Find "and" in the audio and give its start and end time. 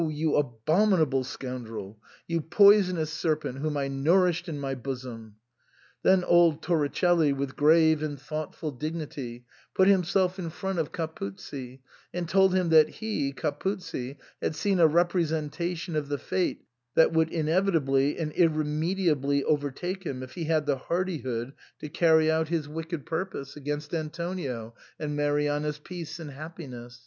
8.01-8.19, 12.11-12.27, 18.17-18.31, 24.97-25.15, 26.19-26.31